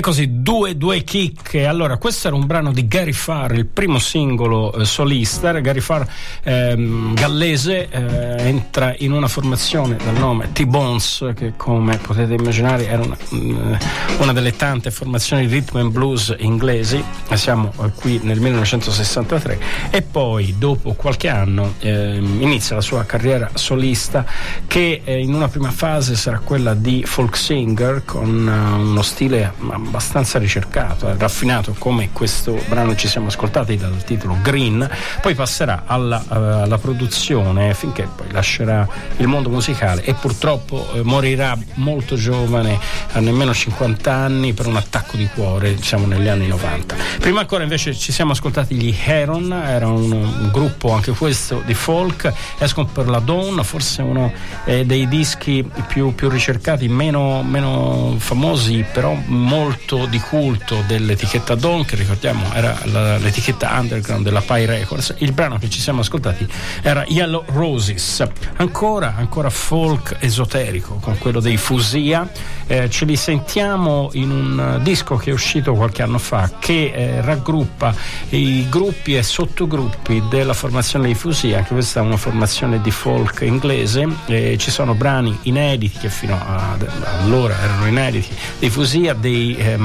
così, 0.05 0.34
due, 0.85 1.03
chicche. 1.03 1.65
Allora, 1.65 1.97
questo 1.97 2.27
era 2.27 2.35
un 2.35 2.45
brano 2.45 2.71
di 2.71 2.87
Gary 2.87 3.11
Farr, 3.11 3.53
il 3.53 3.65
primo 3.65 3.97
singolo 3.97 4.71
eh, 4.71 4.85
solista. 4.85 5.51
Gary 5.59 5.79
Farr, 5.79 6.03
ehm, 6.43 7.15
gallese, 7.15 7.89
eh, 7.89 8.47
entra 8.47 8.93
in 8.99 9.11
una 9.11 9.27
formazione 9.27 9.95
dal 9.95 10.13
nome 10.13 10.51
T-Bones, 10.51 11.31
che 11.35 11.53
come 11.57 11.97
potete 11.97 12.35
immaginare 12.35 12.87
era 12.87 13.01
una, 13.01 13.17
mm, 13.33 13.73
una 14.19 14.31
delle 14.31 14.55
tante 14.55 14.91
formazioni 14.91 15.47
di 15.47 15.55
rhythm 15.55 15.77
and 15.77 15.91
blues 15.91 16.35
inglesi. 16.37 17.03
Siamo 17.33 17.73
eh, 17.81 17.89
qui 17.95 18.19
nel 18.21 18.39
1963. 18.39 19.59
E 19.89 20.03
poi, 20.03 20.53
dopo 20.59 20.93
qualche 20.93 21.29
anno, 21.29 21.73
ehm, 21.79 22.41
inizia 22.41 22.75
la 22.75 22.81
sua 22.81 23.05
carriera 23.05 23.49
solista, 23.55 24.23
che 24.67 25.01
eh, 25.03 25.19
in 25.19 25.33
una 25.33 25.47
prima 25.47 25.71
fase 25.71 26.15
sarà 26.15 26.37
quella 26.37 26.75
di 26.75 27.03
folk 27.05 27.35
singer 27.35 28.03
con 28.05 28.47
eh, 28.47 28.81
uno 28.83 29.01
stile 29.01 29.51
abbastanza 29.69 30.37
ricercato, 30.37 30.73
eh, 30.75 31.15
raffinato 31.17 31.73
come 31.77 32.09
questo 32.11 32.61
brano 32.67 32.95
ci 32.95 33.07
siamo 33.07 33.27
ascoltati 33.27 33.77
dal 33.77 34.03
titolo 34.03 34.37
Green, 34.41 34.87
poi 35.21 35.33
passerà 35.33 35.83
alla, 35.85 36.21
eh, 36.21 36.35
alla 36.35 36.77
produzione 36.77 37.73
finché 37.73 38.09
poi 38.13 38.29
lascerà 38.31 38.85
il 39.17 39.27
mondo 39.27 39.49
musicale 39.49 40.03
e 40.03 40.13
purtroppo 40.15 40.85
eh, 40.93 41.01
morirà 41.01 41.57
molto 41.75 42.15
giovane, 42.15 42.77
a 43.13 43.19
nemmeno 43.21 43.53
50 43.53 44.11
anni, 44.13 44.51
per 44.51 44.67
un 44.67 44.75
attacco 44.75 45.15
di 45.15 45.29
cuore, 45.33 45.75
diciamo 45.75 46.05
negli 46.07 46.27
anni 46.27 46.47
90. 46.47 46.95
Prima 47.19 47.39
ancora 47.39 47.63
invece 47.63 47.95
ci 47.95 48.11
siamo 48.11 48.33
ascoltati 48.33 48.75
gli 48.75 48.93
Heron, 49.05 49.53
era 49.53 49.87
un, 49.87 50.11
un 50.11 50.49
gruppo 50.51 50.91
anche 50.91 51.13
questo 51.13 51.61
di 51.65 51.73
folk, 51.73 52.31
escono 52.57 52.87
per 52.87 53.07
la 53.07 53.19
Dawn, 53.19 53.63
forse 53.63 54.01
uno 54.01 54.31
eh, 54.65 54.85
dei 54.85 55.07
dischi 55.07 55.65
più, 55.87 56.13
più 56.13 56.27
ricercati, 56.27 56.89
meno, 56.89 57.43
meno 57.43 58.15
famosi, 58.17 58.85
però 58.91 59.17
molto 59.27 60.05
di 60.07 60.19
culto 60.19 60.64
dell'etichetta 60.87 61.55
Dawn, 61.55 61.85
che 61.85 61.95
ricordiamo 61.95 62.43
era 62.53 62.77
la- 62.85 63.17
l'etichetta 63.17 63.69
underground 63.79 64.23
della 64.23 64.41
Pi 64.41 64.65
Records. 64.65 65.15
Il 65.19 65.31
brano 65.31 65.57
che 65.57 65.69
ci 65.69 65.79
siamo 65.79 66.01
ascoltati 66.01 66.47
era 66.81 67.03
Yellow 67.07 67.43
Roses, 67.47 68.27
ancora, 68.57 69.15
ancora 69.17 69.49
folk 69.49 70.17
esoterico 70.19 70.95
con 70.95 71.17
quello 71.17 71.39
dei 71.39 71.57
Fusia. 71.57 72.29
Eh, 72.67 72.89
ce 72.89 73.05
li 73.05 73.15
sentiamo 73.15 74.09
in 74.13 74.31
un 74.31 74.79
disco 74.81 75.17
che 75.17 75.29
è 75.29 75.33
uscito 75.33 75.73
qualche 75.73 76.01
anno 76.01 76.17
fa 76.17 76.49
che 76.57 76.91
eh, 76.95 77.21
raggruppa 77.21 77.93
i 78.29 78.67
gruppi 78.69 79.15
e 79.15 79.21
sottogruppi 79.21 80.23
della 80.29 80.53
formazione 80.53 81.05
dei 81.05 81.13
Fusia, 81.13 81.59
anche 81.59 81.73
questa 81.73 81.99
è 81.99 82.03
una 82.03 82.17
formazione 82.17 82.81
di 82.81 82.89
folk 82.89 83.41
inglese, 83.41 84.07
eh, 84.25 84.57
ci 84.57 84.71
sono 84.71 84.95
brani 84.95 85.37
inediti 85.43 85.99
che 85.99 86.09
fino 86.09 86.33
ad 86.35 86.87
allora 87.21 87.55
erano 87.61 87.85
inediti 87.85 88.33
dei 88.57 88.69
Fusia, 88.69 89.13
dei 89.13 89.55
eh, 89.57 89.77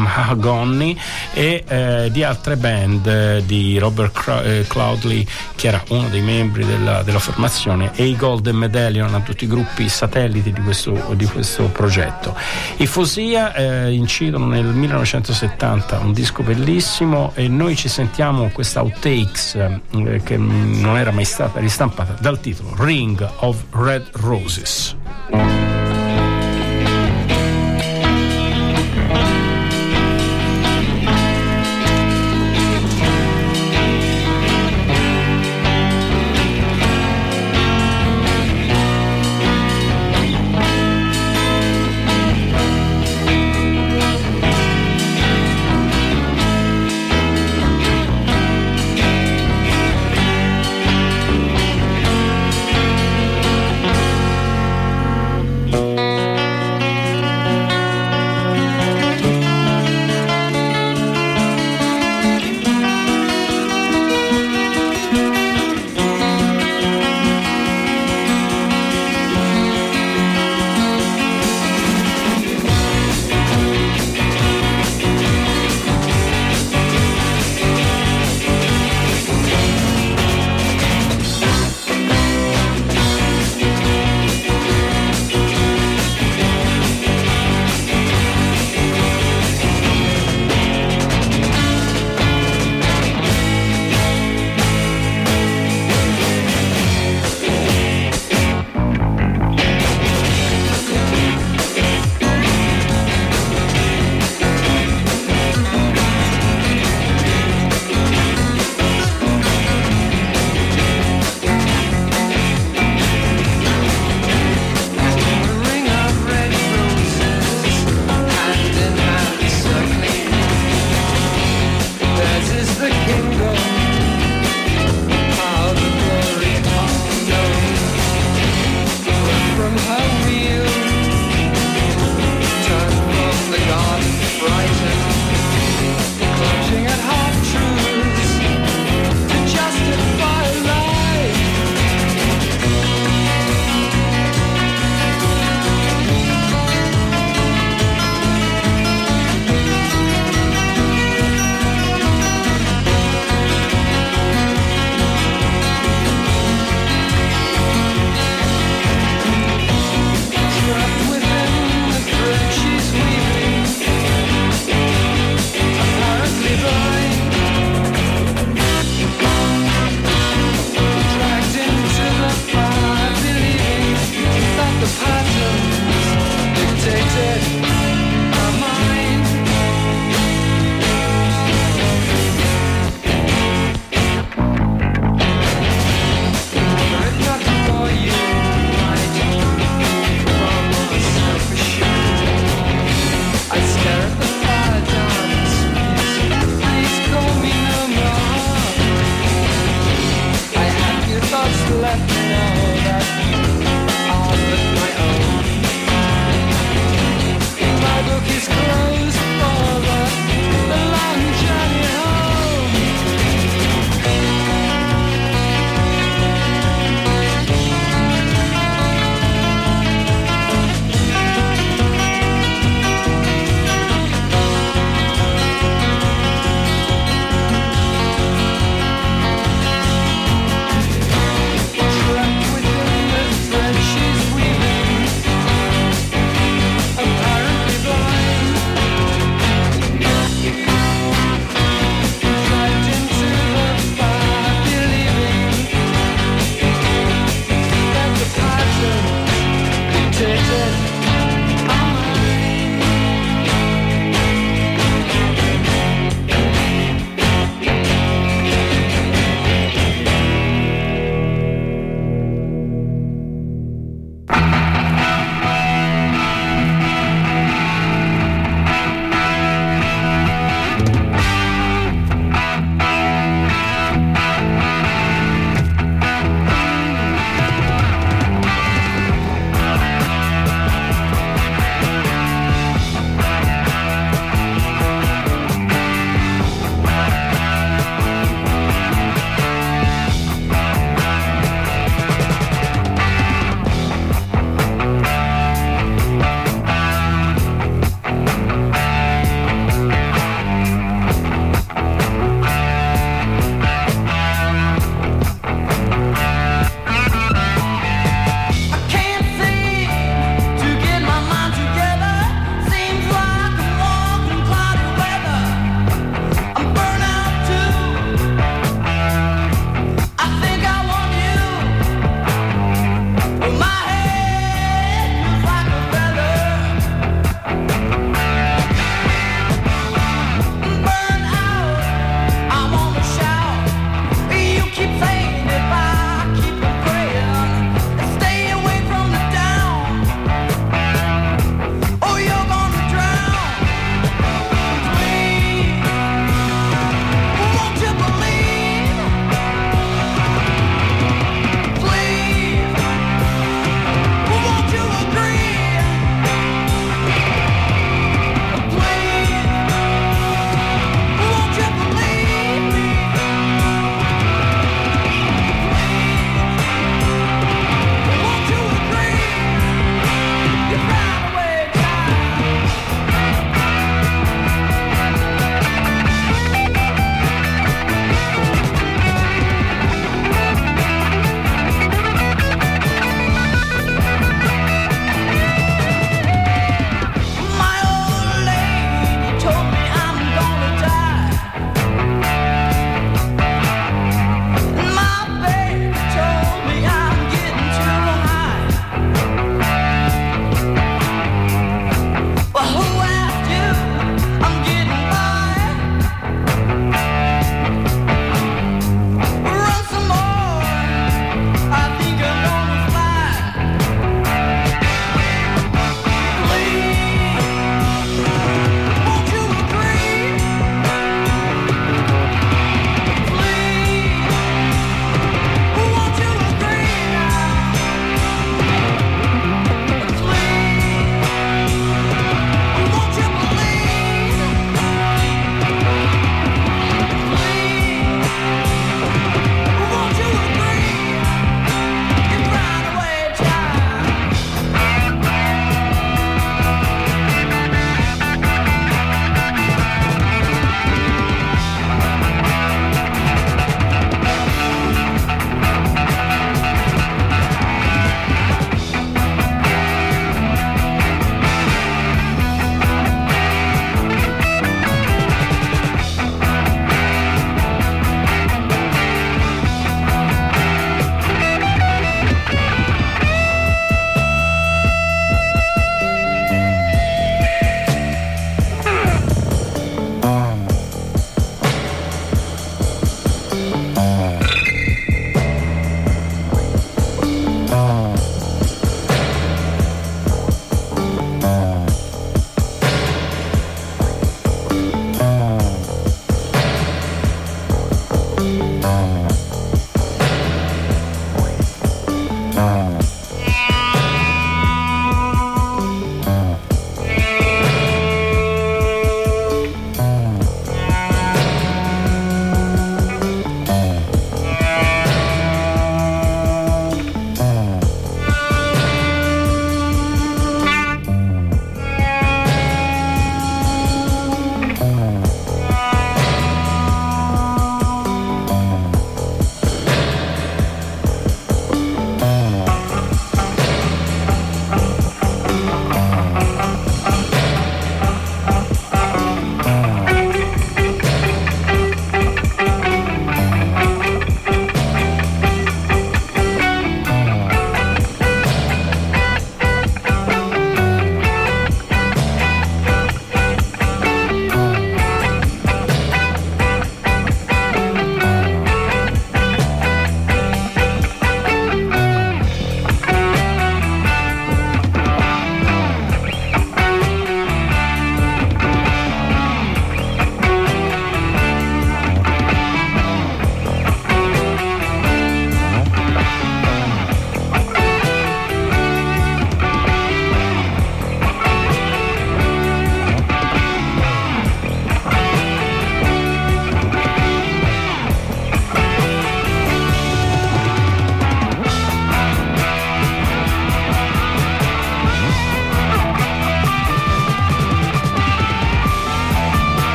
Mahagony 0.71 0.97
e 1.33 1.65
eh, 1.67 2.09
di 2.11 2.23
altre 2.23 2.57
band 2.57 3.07
eh, 3.07 3.43
di 3.45 3.79
Robert 3.79 4.13
Cra- 4.13 4.43
eh, 4.43 4.65
Cloudley 4.67 5.27
che 5.55 5.69
era 5.69 5.83
uno 5.89 6.09
dei 6.09 6.23
membri 6.23 6.65
della, 6.65 7.03
della 7.03 7.19
formazione 7.19 7.91
e 7.95 8.05
i 8.05 8.17
Golden 8.17 8.57
Medallion 8.57 9.15
a 9.15 9.21
tutti 9.21 9.45
i 9.45 9.47
gruppi 9.47 9.89
satelliti 9.89 10.53
di 10.53 10.61
questo, 10.61 11.15
di 11.15 11.27
questo 11.27 11.65
progetto. 11.65 12.37
I 12.77 12.87
Fusia 12.87 13.55
eh, 13.55 13.93
incidono 13.93 14.47
nel 14.47 14.65
1970 14.65 15.99
un 15.99 16.13
disco 16.13 16.43
bellissimo 16.43 17.33
e 17.35 17.49
noi 17.49 17.77
ci 17.77 17.89
sentiamo 17.89 18.49
questa 18.51 18.81
outtakes 18.81 19.55
eh, 19.55 20.21
che 20.25 20.37
non 20.37 20.97
era 20.97 21.11
mai 21.11 21.25
stata 21.25 21.61
ristampata 21.61 22.15
dal 22.21 22.41
titolo 22.41 22.75
Ring 22.79 23.29
of 23.41 23.65
Red 23.71 24.09
Roses. 24.13 24.97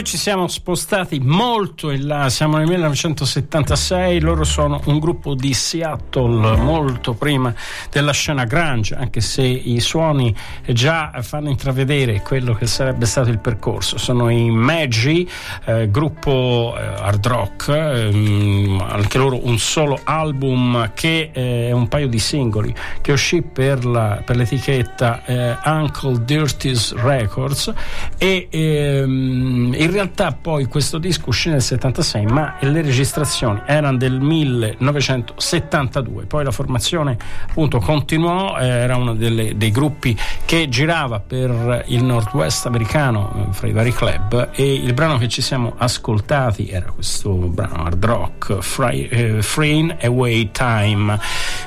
Qui 0.00 0.08
ci 0.08 0.16
siamo 0.16 0.48
spostati 0.48 1.20
molto 1.20 1.90
in 1.90 2.06
là, 2.06 2.30
siamo 2.30 2.56
nel 2.56 2.66
1976, 2.66 4.20
loro 4.20 4.44
sono 4.44 4.80
un 4.86 4.98
gruppo 4.98 5.34
di 5.34 5.52
Seattle 5.52 6.56
molto 6.56 7.12
prima 7.12 7.52
della 7.90 8.12
scena 8.12 8.44
grunge, 8.44 8.94
anche 8.94 9.20
se 9.20 9.42
i 9.42 9.78
suoni 9.80 10.34
già 10.68 11.12
fanno 11.20 11.50
intravedere 11.50 12.22
quello 12.22 12.54
che 12.54 12.66
sarebbe 12.66 13.04
stato 13.04 13.28
il 13.28 13.40
percorso. 13.40 13.98
Sono 13.98 14.30
i 14.30 14.48
Maggi, 14.50 15.28
eh, 15.66 15.90
gruppo 15.90 16.74
eh, 16.78 16.82
hard 16.82 17.26
rock, 17.26 17.68
ehm, 17.68 18.82
anche 18.88 19.18
loro 19.18 19.46
un 19.46 19.58
solo 19.58 20.00
album 20.04 20.92
che 20.94 21.30
eh, 21.32 21.68
è 21.68 21.72
un 21.72 21.88
paio 21.88 22.08
di 22.08 22.18
singoli 22.18 22.74
che 23.02 23.12
uscì 23.12 23.42
per, 23.42 23.84
la, 23.84 24.22
per 24.24 24.36
l'etichetta 24.36 25.24
eh, 25.26 25.56
Uncle 25.64 26.24
Dirty's 26.24 26.94
Records 26.94 27.72
e 28.16 28.48
ehm, 28.50 29.74
in 29.90 29.96
realtà 29.96 30.32
poi 30.32 30.66
questo 30.66 30.98
disco 30.98 31.30
uscì 31.30 31.50
nel 31.50 31.60
76 31.60 32.26
ma 32.26 32.54
le 32.60 32.80
registrazioni 32.80 33.60
erano 33.66 33.96
del 33.96 34.20
1972 34.20 36.26
poi 36.26 36.44
la 36.44 36.52
formazione 36.52 37.18
appunto 37.48 37.80
continuò 37.80 38.56
eh, 38.56 38.68
era 38.68 38.94
uno 38.96 39.14
delle, 39.14 39.56
dei 39.56 39.72
gruppi 39.72 40.16
che 40.44 40.68
girava 40.68 41.18
per 41.18 41.86
il 41.88 42.04
nord-west 42.04 42.66
americano 42.66 43.48
eh, 43.50 43.52
fra 43.52 43.66
i 43.66 43.72
vari 43.72 43.92
club 43.92 44.50
e 44.52 44.74
il 44.74 44.94
brano 44.94 45.18
che 45.18 45.26
ci 45.26 45.42
siamo 45.42 45.74
ascoltati 45.76 46.68
era 46.68 46.92
questo 46.92 47.32
brano 47.32 47.82
hard 47.84 48.04
rock 48.04 48.58
Fry, 48.60 49.08
eh, 49.10 49.42
Freeing 49.42 49.96
Away 50.00 50.50
Time. 50.52 51.18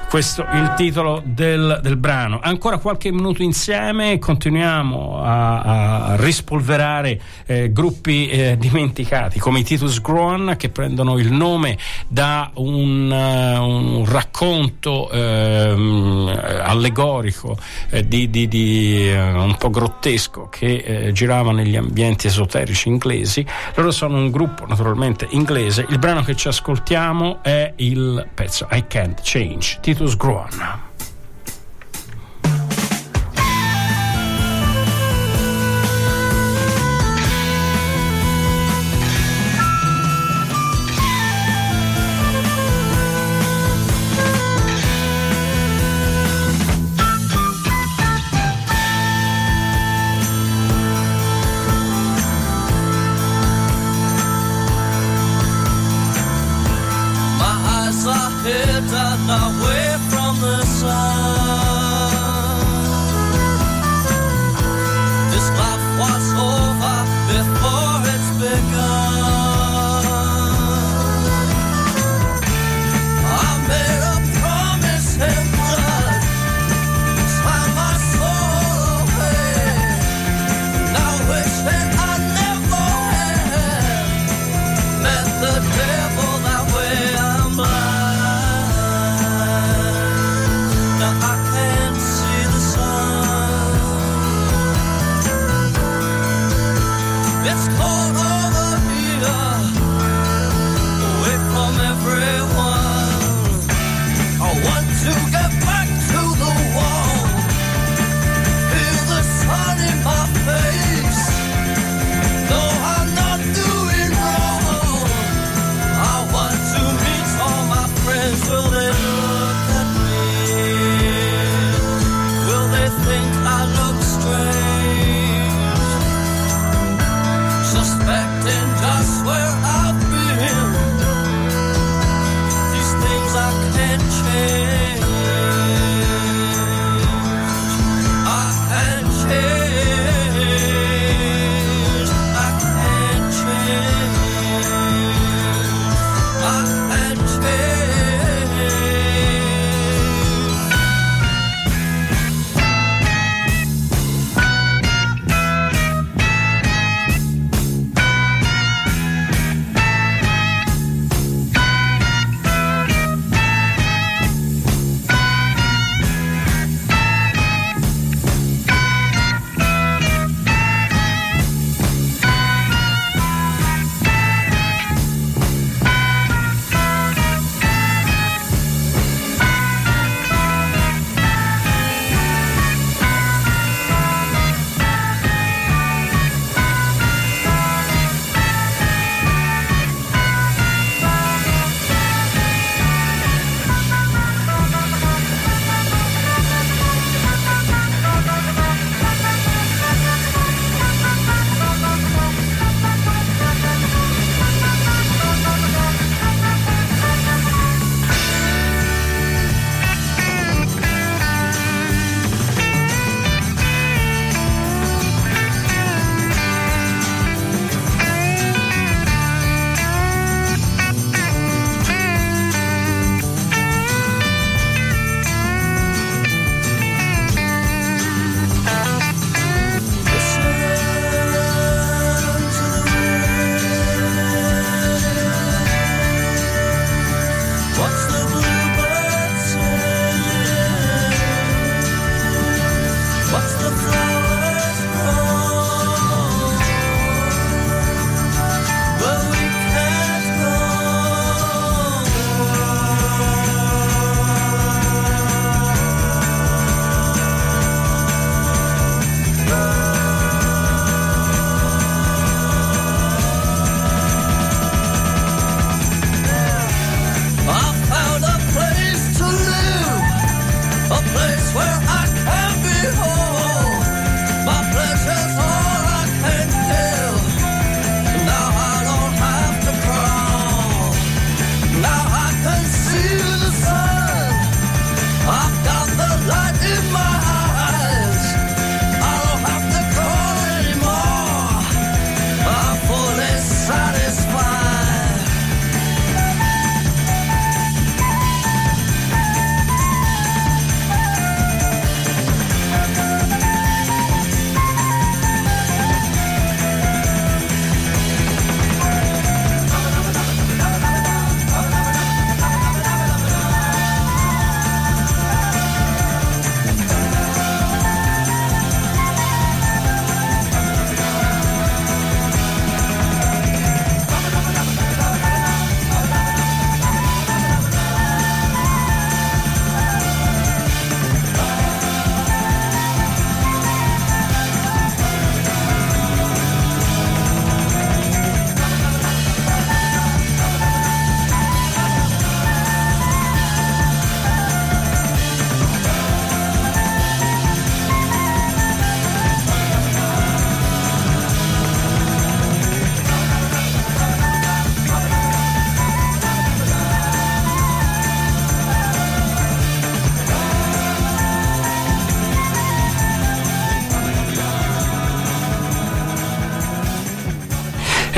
Questo 0.10 0.46
è 0.46 0.58
il 0.58 0.74
titolo 0.76 1.22
del, 1.26 1.80
del, 1.82 1.98
brano. 1.98 2.40
Ancora 2.42 2.78
qualche 2.78 3.12
minuto 3.12 3.42
insieme 3.42 4.20
continuiamo 4.20 5.24
a, 5.24 5.62
a 5.62 6.16
rispolverare 6.18 7.20
eh, 7.46 7.72
gruppi 7.72 8.13
eh, 8.30 8.58
dimenticati 8.58 9.40
come 9.40 9.60
i 9.60 9.64
Titus 9.64 10.02
Groan 10.02 10.56
che 10.58 10.70
prendono 10.70 11.18
il 11.18 11.32
nome 11.32 11.78
da 12.08 12.52
un, 12.56 13.10
uh, 13.10 13.64
un 13.64 14.06
racconto 14.06 15.10
ehm, 15.12 16.42
allegorico 16.64 17.58
eh, 17.90 18.08
di, 18.08 18.30
di, 18.30 18.48
di 18.48 19.12
uh, 19.12 19.42
un 19.42 19.56
po' 19.58 19.70
grottesco 19.70 20.48
che 20.50 20.84
eh, 20.86 21.12
girava 21.12 21.52
negli 21.52 21.76
ambienti 21.76 22.28
esoterici 22.28 22.88
inglesi. 22.88 23.46
Loro 23.76 23.92
sono 23.92 24.18
un 24.18 24.32
gruppo 24.32 24.66
naturalmente 24.66 25.28
inglese. 25.32 25.86
Il 25.90 26.00
brano 26.00 26.24
che 26.24 26.36
ci 26.36 26.48
ascoltiamo 26.48 27.40
è 27.42 27.74
il 27.78 28.28
pezzo 28.34 28.68
I 28.72 28.86
Can't 28.88 29.20
Change 29.24 29.80
Titus 29.82 30.16
Groan 30.16 30.92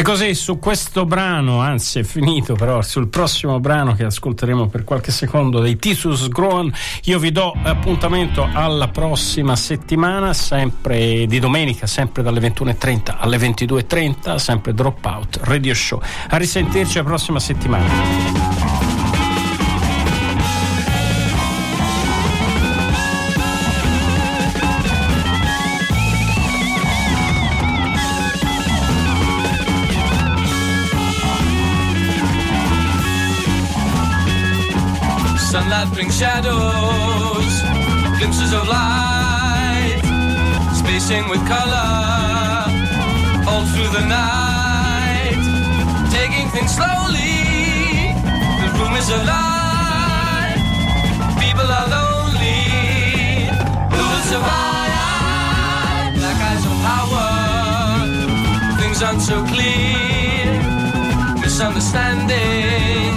così 0.06 0.36
su 0.36 0.60
questo 0.60 1.08
brano, 1.08 1.62
anzi 1.62 1.98
è 1.98 2.04
finito 2.04 2.54
però, 2.54 2.80
sul 2.84 3.08
prossimo 3.08 3.60
brano 3.60 3.96
che 3.96 4.04
ascolteremo 4.04 4.68
per 4.68 4.84
qualche 4.84 5.12
secondo 5.12 5.60
dei 5.60 5.78
Titus 5.78 6.28
Groan, 6.28 6.72
io 7.06 7.18
vi 7.18 7.32
do 7.32 7.52
appuntamento 7.64 8.48
alla 8.54 8.90
prossima 8.90 9.56
settimana, 9.56 10.32
sempre 10.34 11.26
di 11.26 11.40
domenica, 11.40 11.88
sempre 11.88 12.22
dalle 12.22 12.40
21.30 12.40 13.16
alle 13.18 13.38
22.30, 13.38 14.36
sempre 14.36 14.76
Dropout 14.76 15.40
Radio 15.42 15.74
Show. 15.74 16.00
A 16.30 16.38
risentirci 16.38 16.98
la 16.98 17.04
prossima 17.04 17.40
settimana. 17.40 18.95
Shadows, 36.16 37.54
glimpses 38.18 38.54
of 38.54 38.66
light, 38.70 40.00
spacing 40.74 41.28
with 41.28 41.46
color 41.46 42.64
all 43.50 43.66
through 43.74 43.92
the 43.98 44.06
night. 44.08 45.36
Taking 46.18 46.48
things 46.56 46.72
slowly, 46.74 48.16
the 48.62 48.68
room 48.80 48.96
is 48.96 49.10
alive. 49.10 50.56
People 51.44 51.68
are 51.80 51.88
lonely. 51.98 52.64
Who 53.94 54.02
will 54.12 54.26
survive? 54.34 56.14
Black 56.16 56.40
eyes 56.50 56.64
of 56.72 56.76
power, 56.92 57.30
things 58.80 59.04
aren't 59.04 59.22
so 59.22 59.38
clear. 59.52 60.48
Misunderstanding 61.42 63.14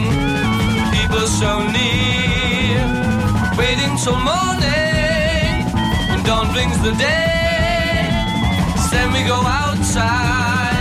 people 0.91 1.27
so 1.29 1.51
near, 1.77 2.18
till 4.05 4.17
morning 4.17 5.65
when 6.09 6.23
dawn 6.25 6.53
brings 6.53 6.79
the 6.83 6.93
day. 6.93 8.09
Then 8.91 9.13
we 9.13 9.25
go 9.25 9.35
outside. 9.35 10.78